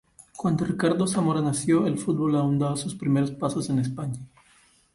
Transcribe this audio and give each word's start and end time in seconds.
Cuando 0.35 0.65
Ricardo 0.65 1.05
Zamora 1.05 1.41
nació, 1.41 1.85
el 1.85 1.99
fútbol 1.99 2.35
aún 2.35 2.57
daba 2.57 2.75
sus 2.75 2.95
primeros 2.95 3.29
pasos 3.29 3.69
en 3.69 3.77
España. 3.77 4.19